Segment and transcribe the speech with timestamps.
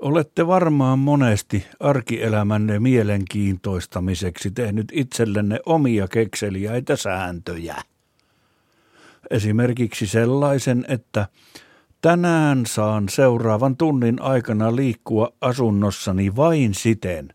[0.00, 7.76] Olette varmaan monesti arkielämänne mielenkiintoistamiseksi tehnyt itsellenne omia kekseliäitä sääntöjä.
[9.30, 11.26] Esimerkiksi sellaisen, että
[12.02, 17.34] tänään saan seuraavan tunnin aikana liikkua asunnossani vain siten,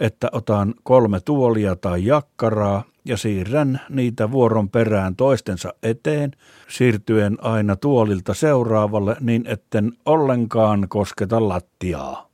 [0.00, 6.30] että otan kolme tuolia tai jakkaraa ja siirrän niitä vuoron perään toistensa eteen,
[6.68, 12.28] siirtyen aina tuolilta seuraavalle niin etten ollenkaan kosketa lattiaa.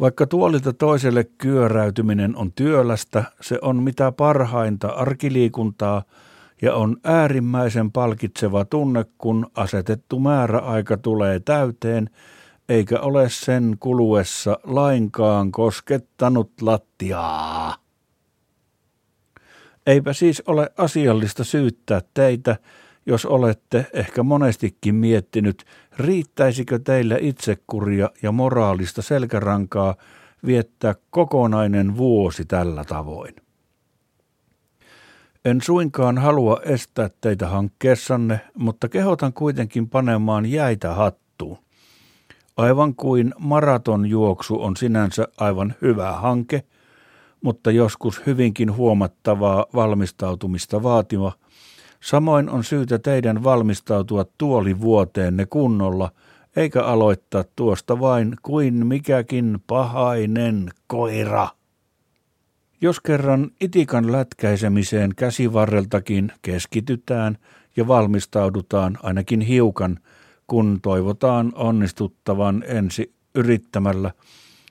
[0.00, 6.02] Vaikka tuolilta toiselle kyöräytyminen on työlästä, se on mitä parhainta arkiliikuntaa
[6.62, 12.10] ja on äärimmäisen palkitseva tunne, kun asetettu määräaika tulee täyteen,
[12.68, 17.85] eikä ole sen kuluessa lainkaan koskettanut lattiaa.
[19.86, 22.56] Eipä siis ole asiallista syyttää teitä,
[23.06, 25.64] jos olette ehkä monestikin miettinyt,
[25.98, 29.94] riittäisikö teillä itsekuria ja moraalista selkärankaa
[30.46, 33.34] viettää kokonainen vuosi tällä tavoin.
[35.44, 41.58] En suinkaan halua estää teitä hankkeessanne, mutta kehotan kuitenkin panemaan jäitä hattuun.
[42.56, 46.62] Aivan kuin maratonjuoksu on sinänsä aivan hyvä hanke–
[47.42, 51.32] mutta joskus hyvinkin huomattavaa valmistautumista vaativa.
[52.00, 56.10] Samoin on syytä teidän valmistautua tuolivuoteenne kunnolla,
[56.56, 61.48] eikä aloittaa tuosta vain kuin mikäkin pahainen koira.
[62.80, 67.38] Jos kerran itikan lätkäisemiseen käsivarreltakin keskitytään
[67.76, 69.98] ja valmistaudutaan ainakin hiukan,
[70.46, 74.10] kun toivotaan onnistuttavan ensi yrittämällä–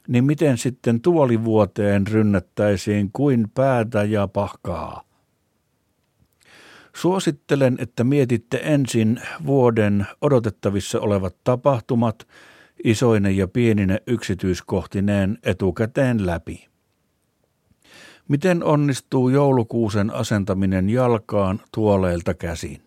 [0.08, 5.04] niin miten sitten tuolivuoteen rynnättäisiin kuin päätä ja pahkaa?
[6.96, 12.28] Suosittelen, että mietitte ensin vuoden odotettavissa olevat tapahtumat
[12.84, 16.68] isoine ja pienine yksityiskohtineen etukäteen läpi.
[18.28, 22.82] Miten onnistuu joulukuusen asentaminen jalkaan tuoleilta käsin?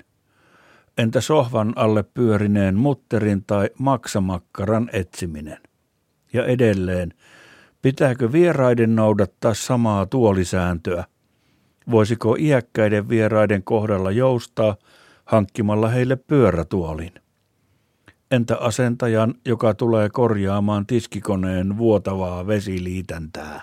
[0.98, 5.67] Entä sohvan alle pyörineen mutterin tai maksamakkaran etsiminen?
[6.32, 7.14] Ja edelleen,
[7.82, 11.04] pitääkö vieraiden noudattaa samaa tuolisääntöä?
[11.90, 14.76] Voisiko iäkkäiden vieraiden kohdalla joustaa
[15.24, 17.12] hankkimalla heille pyörätuolin?
[18.30, 23.62] Entä asentajan, joka tulee korjaamaan tiskikoneen vuotavaa vesiliitäntää?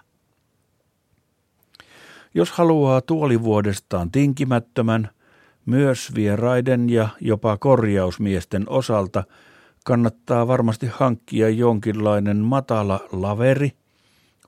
[2.34, 5.09] Jos haluaa tuolivuodestaan tinkimättömän,
[5.66, 9.24] myös vieraiden ja jopa korjausmiesten osalta–
[9.85, 13.72] kannattaa varmasti hankkia jonkinlainen matala laveri,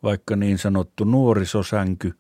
[0.03, 2.13] vaikka niin sanottu nuorisosänky,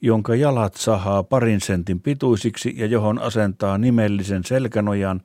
[0.00, 5.20] jonka jalat sahaa parin sentin pituisiksi ja johon asentaa nimellisen selkänojan,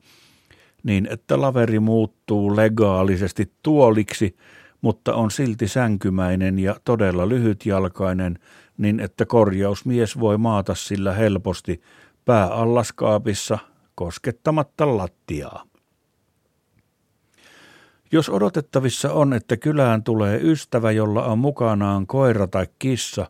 [0.84, 4.36] niin että laveri muuttuu legaalisesti tuoliksi,
[4.82, 8.40] mutta on silti sänkymäinen ja todella lyhytjalkainen,
[8.78, 11.82] niin että korjausmies voi maata sillä helposti
[12.26, 13.58] pääallaskaapissa
[13.96, 15.73] koskettamatta lattiaa.
[18.14, 23.26] Jos odotettavissa on, että kylään tulee ystävä, jolla on mukanaan koira tai kissa,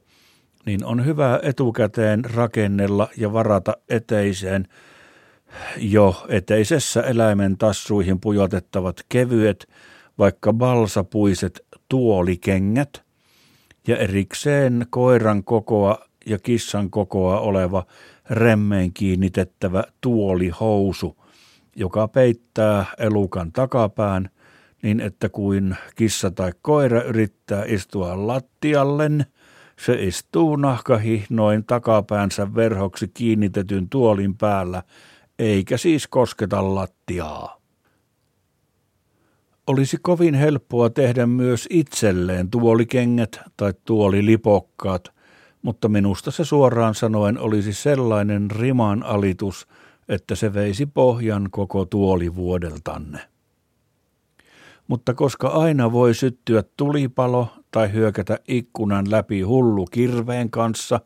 [0.65, 4.67] niin on hyvä etukäteen rakennella ja varata eteiseen.
[5.77, 9.69] Jo eteisessä eläimen tassuihin pujotettavat kevyet,
[10.17, 13.03] vaikka balsapuiset tuolikengät
[13.87, 17.85] ja erikseen koiran kokoa ja kissan kokoa oleva
[18.29, 21.17] remmeen kiinnitettävä tuolihousu,
[21.75, 24.29] joka peittää elukan takapään–
[24.83, 29.25] niin että kuin kissa tai koira yrittää istua lattiallen,
[29.79, 34.83] se istuu nahkahihnoin takapäänsä verhoksi kiinnitetyn tuolin päällä,
[35.39, 37.61] eikä siis kosketa lattiaa.
[39.67, 45.13] Olisi kovin helppoa tehdä myös itselleen tuolikengät tai tuolilipokkaat,
[45.61, 49.67] mutta minusta se suoraan sanoen olisi sellainen riman alitus,
[50.09, 53.32] että se veisi pohjan koko tuolivuodeltanne
[54.87, 60.99] mutta koska aina voi syttyä tulipalo tai hyökätä ikkunan läpi hullu kirveen kanssa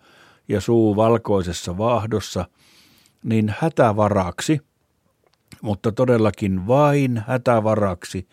[0.48, 2.46] ja suu valkoisessa vaahdossa,
[3.24, 4.60] niin hätävaraksi,
[5.62, 8.28] mutta todellakin vain hätävaraksi,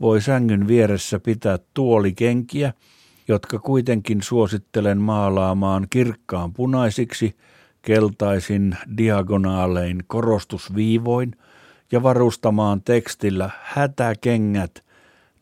[0.00, 2.72] voi sängyn vieressä pitää tuolikenkiä,
[3.28, 7.36] jotka kuitenkin suosittelen maalaamaan kirkkaan punaisiksi,
[7.82, 11.32] keltaisin diagonaalein korostusviivoin
[11.92, 14.84] ja varustamaan tekstillä hätäkengät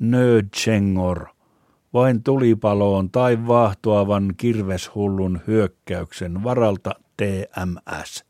[0.00, 1.26] Nödchengor,
[1.93, 8.25] vain tulipaloon tai vaahtoavan kirveshullun hyökkäyksen varalta TMS.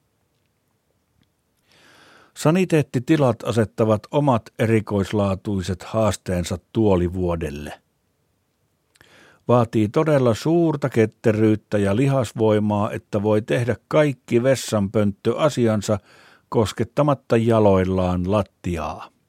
[2.35, 7.73] Saniteettitilat asettavat omat erikoislaatuiset haasteensa tuolivuodelle.
[9.49, 15.99] Vaatii todella suurta ketteryyttä ja lihasvoimaa, että voi tehdä kaikki vessanpönttö asiansa
[16.49, 19.20] koskettamatta jaloillaan lattiaa.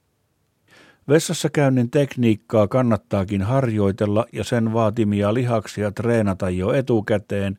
[1.11, 7.57] Vessassa käynnin tekniikkaa kannattaakin harjoitella ja sen vaatimia lihaksia treenata jo etukäteen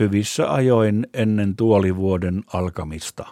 [0.00, 3.26] hyvissä ajoin ennen tuolivuoden alkamista.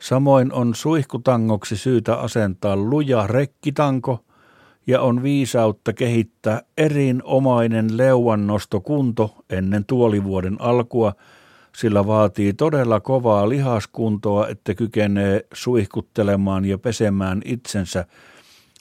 [0.00, 4.24] Samoin on suihkutangoksi syytä asentaa luja rekkitanko
[4.86, 11.12] ja on viisautta kehittää erinomainen leuannostokunto ennen tuolivuoden alkua,
[11.76, 18.04] sillä vaatii todella kovaa lihaskuntoa, että kykenee suihkuttelemaan ja pesemään itsensä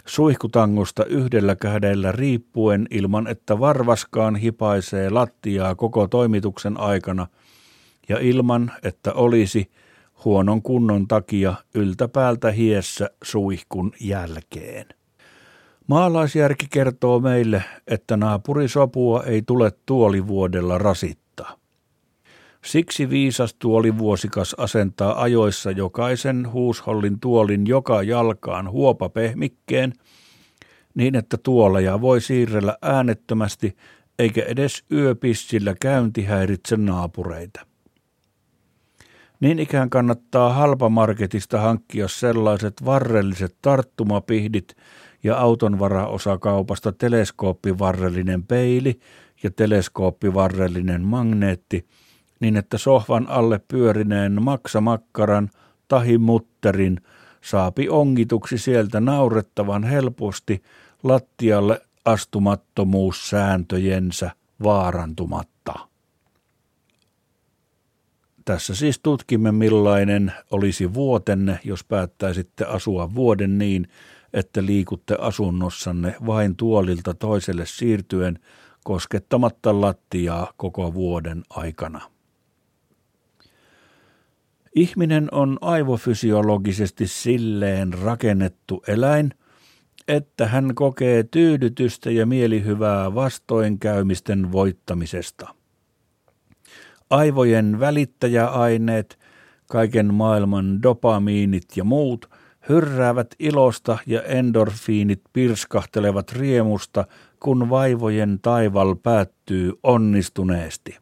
[0.06, 7.28] suihkutangosta yhdellä kädellä riippuen ilman, että varvaskaan hipaisee lattiaa koko toimituksen aikana
[8.10, 9.72] ja ilman, että olisi
[10.26, 14.86] huonon kunnon takia yltäpäältä hiessä suihkun jälkeen.
[15.88, 21.21] Maalaisjärki kertoo meille, että naapurisopua ei tule tuolivuodella rasittaa.
[22.66, 29.94] Siksi viisas tuolivuosikas asentaa ajoissa jokaisen huushollin tuolin joka jalkaan huopapehmikkeen,
[30.96, 33.78] niin että tuoleja voi siirrellä äänettömästi
[34.20, 37.66] eikä edes yöpissillä käynti häiritse naapureita.
[39.40, 44.76] Niin ikään kannattaa halpamarketista hankkia sellaiset varrelliset tarttumapihdit
[45.24, 49.00] ja auton varaosakaupasta teleskooppivarrellinen peili
[49.44, 51.86] ja teleskooppivarrellinen magneetti,
[52.42, 55.50] niin että sohvan alle pyörineen maksamakkaran
[55.88, 57.02] tahi mutterin
[57.42, 60.64] saapi ongituksi sieltä naurettavan helposti
[61.04, 64.32] lattialle astumattomuussääntöjensä
[64.64, 65.74] vaarantumatta.
[68.46, 73.88] Tässä siis tutkimme millainen olisi vuotenne, jos päättäisitte asua vuoden niin,
[74.34, 78.40] että liikutte asunnossanne vain tuolilta toiselle siirtyen
[78.84, 82.02] koskettamatta lattiaa koko vuoden aikana.
[84.76, 89.34] Ihminen on aivofysiologisesti silleen rakennettu eläin,
[90.08, 95.56] että hän kokee tyydytystä ja mielihyvää vastoinkäymisten voittamisesta.
[97.10, 99.20] Aivojen välittäjäaineet,
[99.68, 102.30] kaiken maailman dopamiinit ja muut–
[102.70, 107.08] hyrräävät ilosta ja endorfiinit pirskahtelevat riemusta,
[107.40, 110.98] kun vaivojen taival päättyy onnistuneesti.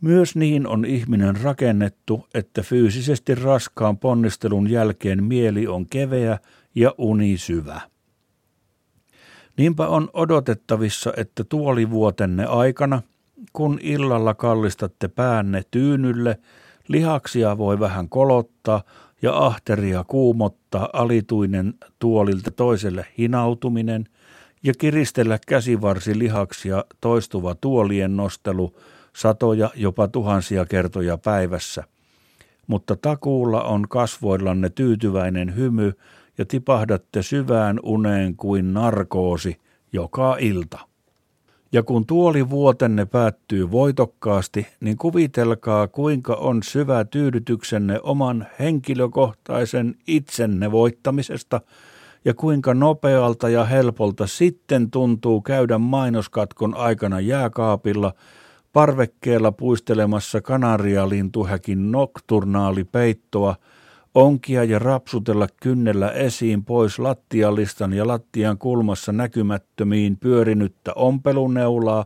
[0.00, 6.38] Myös niin on ihminen rakennettu, että fyysisesti raskaan ponnistelun jälkeen mieli on keveä
[6.74, 7.80] ja uni syvä.
[9.56, 13.02] Niinpä on odotettavissa, että tuolivuotenne aikana,
[13.52, 16.38] kun illalla kallistatte päänne tyynylle,
[16.88, 18.82] lihaksia voi vähän kolottaa
[19.22, 24.04] ja ahteria kuumottaa alituinen tuolilta toiselle hinautuminen
[24.62, 28.74] ja kiristellä käsivarsilihaksia toistuva tuolien nostelu
[29.16, 31.84] satoja jopa tuhansia kertoja päivässä.
[32.66, 35.92] Mutta takuulla on kasvoillanne tyytyväinen hymy
[36.38, 39.56] ja tipahdatte syvään uneen kuin narkoosi
[39.92, 40.78] joka ilta.
[41.72, 50.70] Ja kun tuoli vuotenne päättyy voitokkaasti, niin kuvitelkaa kuinka on syvä tyydytyksenne oman henkilökohtaisen itsenne
[50.70, 51.60] voittamisesta
[52.24, 58.12] ja kuinka nopealta ja helpolta sitten tuntuu käydä mainoskatkon aikana jääkaapilla
[58.72, 63.56] parvekkeella puistelemassa kanarialintuhäkin nokturnaalipeittoa–
[64.14, 72.04] onkia ja rapsutella kynnellä esiin pois lattialistan ja lattian kulmassa näkymättömiin pyörinyttä ompeluneulaa,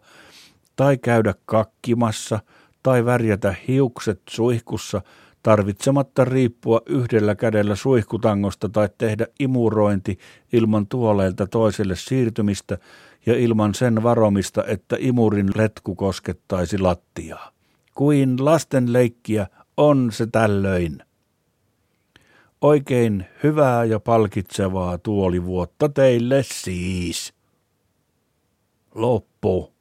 [0.77, 2.41] tai käydä kakkimassa,
[2.83, 5.03] tai värjätä hiukset suihkussa,
[5.45, 10.19] tarvitsematta riippua yhdellä kädellä suihkutangosta tai tehdä imurointi
[10.53, 12.79] ilman tuoleilta toiselle siirtymistä
[13.27, 17.51] ja ilman sen varomista, että imurin letku koskettaisi lattiaa.
[17.95, 19.47] Kuin lasten leikkiä
[19.77, 21.03] on se tällöin.
[22.61, 27.35] Oikein hyvää ja palkitsevaa tuolivuotta teille siis.
[28.95, 29.74] Loppu.